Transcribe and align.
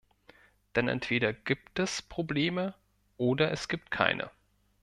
Denn 0.75 0.87
entweder 0.87 1.31
gibt 1.31 1.77
es 1.77 2.01
Probleme 2.01 2.73
oder 3.17 3.51
es 3.51 3.67
gibt 3.67 3.91
keine. 3.91 4.31